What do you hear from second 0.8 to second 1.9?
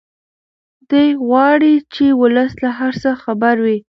دی غواړي